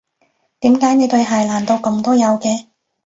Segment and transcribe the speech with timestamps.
[0.61, 2.65] 點解你對鞋爛到噉都有嘅？